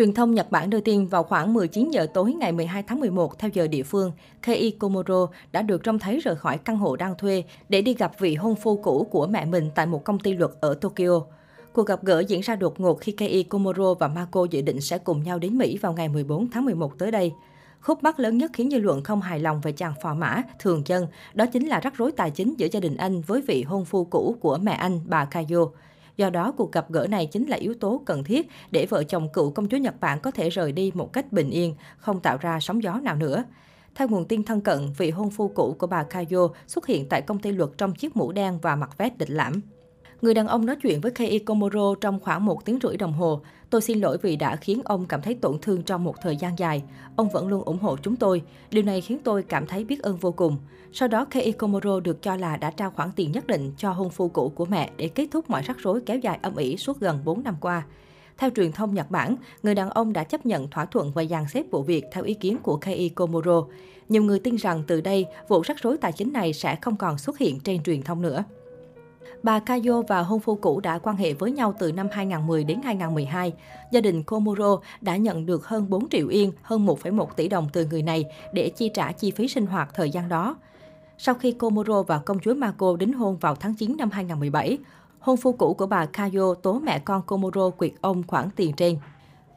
[0.00, 3.38] Truyền thông Nhật Bản đưa tin vào khoảng 19 giờ tối ngày 12 tháng 11
[3.38, 7.14] theo giờ địa phương, Kei Komuro đã được trông thấy rời khỏi căn hộ đang
[7.18, 10.32] thuê để đi gặp vị hôn phu cũ của mẹ mình tại một công ty
[10.32, 11.20] luật ở Tokyo.
[11.72, 14.98] Cuộc gặp gỡ diễn ra đột ngột khi Kei Komuro và Mako dự định sẽ
[14.98, 17.32] cùng nhau đến Mỹ vào ngày 14 tháng 11 tới đây.
[17.80, 20.82] Khúc mắc lớn nhất khiến dư luận không hài lòng về chàng phò mã, thường
[20.86, 23.84] dân, đó chính là rắc rối tài chính giữa gia đình anh với vị hôn
[23.84, 25.66] phu cũ của mẹ anh, bà Kayo.
[26.20, 29.28] Do đó, cuộc gặp gỡ này chính là yếu tố cần thiết để vợ chồng
[29.32, 32.36] cựu công chúa Nhật Bản có thể rời đi một cách bình yên, không tạo
[32.40, 33.44] ra sóng gió nào nữa.
[33.94, 37.22] Theo nguồn tin thân cận, vị hôn phu cũ của bà Kayo xuất hiện tại
[37.22, 39.60] công ty luật trong chiếc mũ đen và mặc vest lịch lãm.
[40.22, 43.40] Người đàn ông nói chuyện với Kei Komoro trong khoảng một tiếng rưỡi đồng hồ.
[43.70, 46.58] Tôi xin lỗi vì đã khiến ông cảm thấy tổn thương trong một thời gian
[46.58, 46.82] dài.
[47.16, 48.42] Ông vẫn luôn ủng hộ chúng tôi.
[48.70, 50.56] Điều này khiến tôi cảm thấy biết ơn vô cùng.
[50.92, 54.10] Sau đó, Kei Komoro được cho là đã trao khoản tiền nhất định cho hôn
[54.10, 57.00] phu cũ của mẹ để kết thúc mọi rắc rối kéo dài âm ỉ suốt
[57.00, 57.82] gần 4 năm qua.
[58.38, 61.48] Theo truyền thông Nhật Bản, người đàn ông đã chấp nhận thỏa thuận và dàn
[61.48, 63.64] xếp vụ việc theo ý kiến của Kei Komoro.
[64.08, 67.18] Nhiều người tin rằng từ đây, vụ rắc rối tài chính này sẽ không còn
[67.18, 68.44] xuất hiện trên truyền thông nữa.
[69.42, 72.80] Bà Kayo và hôn phu cũ đã quan hệ với nhau từ năm 2010 đến
[72.84, 73.52] 2012.
[73.90, 77.86] Gia đình Komuro đã nhận được hơn 4 triệu yên, hơn 1,1 tỷ đồng từ
[77.86, 80.56] người này để chi trả chi phí sinh hoạt thời gian đó.
[81.18, 84.78] Sau khi Komuro và công chúa Mako đính hôn vào tháng 9 năm 2017,
[85.18, 88.98] hôn phu cũ của bà Kayo tố mẹ con Komuro quyệt ông khoản tiền trên.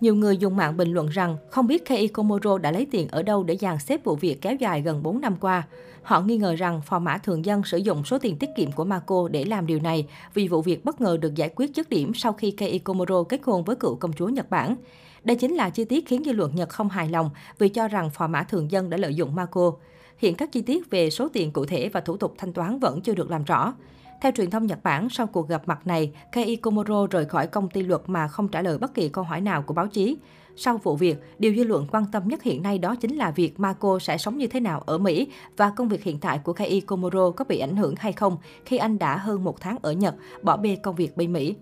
[0.00, 3.22] Nhiều người dùng mạng bình luận rằng không biết Kei Komoro đã lấy tiền ở
[3.22, 5.62] đâu để dàn xếp vụ việc kéo dài gần 4 năm qua.
[6.02, 8.84] Họ nghi ngờ rằng phò mã thường dân sử dụng số tiền tiết kiệm của
[8.84, 12.14] Mako để làm điều này vì vụ việc bất ngờ được giải quyết dứt điểm
[12.14, 14.76] sau khi Kei Komoro kết hôn với cựu công chúa Nhật Bản.
[15.24, 18.10] Đây chính là chi tiết khiến dư luận Nhật không hài lòng vì cho rằng
[18.10, 19.72] phò mã thường dân đã lợi dụng Mako.
[20.18, 23.00] Hiện các chi tiết về số tiền cụ thể và thủ tục thanh toán vẫn
[23.00, 23.74] chưa được làm rõ.
[24.20, 27.70] Theo truyền thông Nhật Bản, sau cuộc gặp mặt này, Kei Komuro rời khỏi công
[27.70, 30.16] ty luật mà không trả lời bất kỳ câu hỏi nào của báo chí.
[30.56, 33.60] Sau vụ việc, điều dư luận quan tâm nhất hiện nay đó chính là việc
[33.60, 36.80] Marco sẽ sống như thế nào ở Mỹ và công việc hiện tại của Kei
[36.80, 40.14] Komuro có bị ảnh hưởng hay không khi anh đã hơn một tháng ở Nhật,
[40.42, 41.54] bỏ bê công việc bên Mỹ.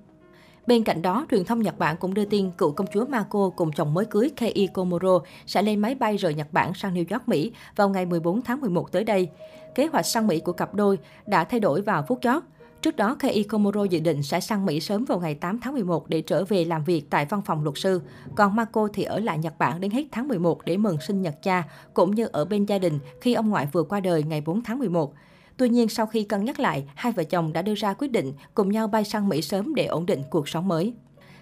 [0.66, 3.72] Bên cạnh đó, truyền thông Nhật Bản cũng đưa tin cựu công chúa Mako cùng
[3.72, 7.28] chồng mới cưới Kei Komuro sẽ lên máy bay rời Nhật Bản sang New York,
[7.28, 9.28] Mỹ vào ngày 14 tháng 11 tới đây.
[9.74, 12.42] Kế hoạch sang Mỹ của cặp đôi đã thay đổi vào phút chót.
[12.82, 16.08] Trước đó, Kei Komuro dự định sẽ sang Mỹ sớm vào ngày 8 tháng 11
[16.08, 18.02] để trở về làm việc tại văn phòng luật sư.
[18.34, 21.42] Còn Marco thì ở lại Nhật Bản đến hết tháng 11 để mừng sinh nhật
[21.42, 24.62] cha, cũng như ở bên gia đình khi ông ngoại vừa qua đời ngày 4
[24.62, 25.14] tháng 11.
[25.56, 28.32] Tuy nhiên, sau khi cân nhắc lại, hai vợ chồng đã đưa ra quyết định
[28.54, 30.94] cùng nhau bay sang Mỹ sớm để ổn định cuộc sống mới.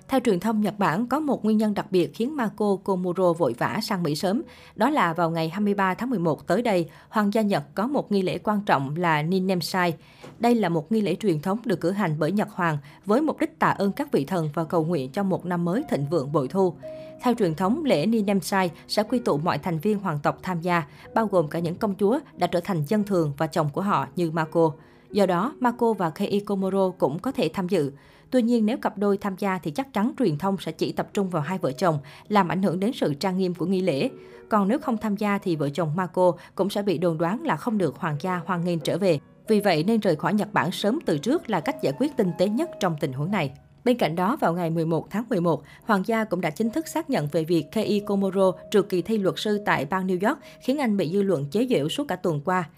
[0.08, 3.54] Theo truyền thông Nhật Bản, có một nguyên nhân đặc biệt khiến Mako Komuro vội
[3.58, 4.42] vã sang Mỹ sớm.
[4.76, 8.22] Đó là vào ngày 23 tháng 11 tới đây, Hoàng gia Nhật có một nghi
[8.22, 9.94] lễ quan trọng là Ninnemsai.
[10.38, 13.40] Đây là một nghi lễ truyền thống được cử hành bởi Nhật Hoàng với mục
[13.40, 16.32] đích tạ ơn các vị thần và cầu nguyện cho một năm mới thịnh vượng
[16.32, 16.74] bội thu.
[17.22, 20.82] Theo truyền thống, lễ Ninnemsai sẽ quy tụ mọi thành viên hoàng tộc tham gia,
[21.14, 24.06] bao gồm cả những công chúa đã trở thành dân thường và chồng của họ
[24.16, 24.72] như Mako.
[25.16, 27.92] Do đó, Marco và Kei Komoro cũng có thể tham dự.
[28.30, 31.08] Tuy nhiên, nếu cặp đôi tham gia thì chắc chắn truyền thông sẽ chỉ tập
[31.14, 34.10] trung vào hai vợ chồng, làm ảnh hưởng đến sự trang nghiêm của nghi lễ.
[34.48, 37.56] Còn nếu không tham gia thì vợ chồng Marco cũng sẽ bị đồn đoán là
[37.56, 39.18] không được hoàng gia hoan nghênh trở về.
[39.48, 42.30] Vì vậy nên rời khỏi Nhật Bản sớm từ trước là cách giải quyết tinh
[42.38, 43.52] tế nhất trong tình huống này.
[43.84, 47.10] Bên cạnh đó, vào ngày 11 tháng 11, Hoàng gia cũng đã chính thức xác
[47.10, 50.78] nhận về việc Kei Komoro trượt kỳ thi luật sư tại bang New York, khiến
[50.78, 52.68] anh bị dư luận chế giễu suốt cả tuần qua.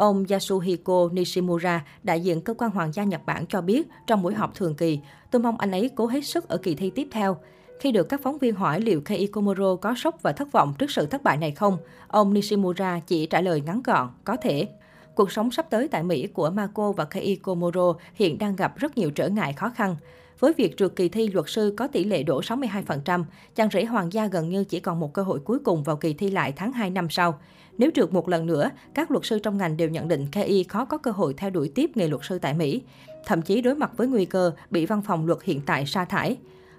[0.00, 4.34] Ông Yasuhiko Nishimura, đại diện cơ quan hoàng gia Nhật Bản cho biết trong buổi
[4.34, 5.00] họp thường kỳ,
[5.30, 7.36] tôi mong anh ấy cố hết sức ở kỳ thi tiếp theo.
[7.80, 10.90] Khi được các phóng viên hỏi liệu Kei Komuro có sốc và thất vọng trước
[10.90, 11.78] sự thất bại này không,
[12.08, 14.68] ông Nishimura chỉ trả lời ngắn gọn, có thể.
[15.14, 18.98] Cuộc sống sắp tới tại Mỹ của Mako và Kei Komuro hiện đang gặp rất
[18.98, 19.96] nhiều trở ngại khó khăn.
[20.40, 23.24] Với việc trượt kỳ thi luật sư có tỷ lệ đổ 62%,
[23.54, 26.12] chàng rể hoàng gia gần như chỉ còn một cơ hội cuối cùng vào kỳ
[26.12, 27.38] thi lại tháng 2 năm sau.
[27.78, 30.84] Nếu trượt một lần nữa, các luật sư trong ngành đều nhận định KI khó
[30.84, 32.82] có cơ hội theo đuổi tiếp nghề luật sư tại Mỹ,
[33.26, 36.36] thậm chí đối mặt với nguy cơ bị văn phòng luật hiện tại sa thải.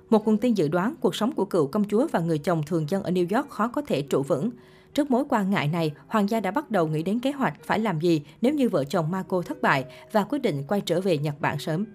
[0.09, 2.89] Một nguồn tin dự đoán cuộc sống của cựu công chúa và người chồng thường
[2.89, 4.49] dân ở New York khó có thể trụ vững.
[4.93, 7.79] Trước mối quan ngại này, Hoàng gia đã bắt đầu nghĩ đến kế hoạch phải
[7.79, 11.17] làm gì nếu như vợ chồng Marco thất bại và quyết định quay trở về
[11.17, 11.85] Nhật Bản sớm.